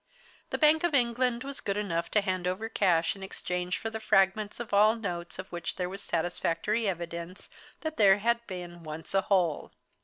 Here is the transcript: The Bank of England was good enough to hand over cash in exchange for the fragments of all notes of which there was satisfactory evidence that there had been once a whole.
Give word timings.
The 0.49 0.57
Bank 0.57 0.83
of 0.83 0.95
England 0.95 1.43
was 1.43 1.61
good 1.61 1.77
enough 1.77 2.09
to 2.09 2.21
hand 2.21 2.47
over 2.47 2.67
cash 2.67 3.15
in 3.15 3.21
exchange 3.21 3.77
for 3.77 3.91
the 3.91 3.99
fragments 3.99 4.59
of 4.59 4.73
all 4.73 4.95
notes 4.95 5.37
of 5.37 5.51
which 5.51 5.75
there 5.75 5.89
was 5.89 6.01
satisfactory 6.01 6.87
evidence 6.89 7.51
that 7.81 7.97
there 7.97 8.17
had 8.17 8.39
been 8.47 8.81
once 8.81 9.13
a 9.13 9.21
whole. 9.21 9.73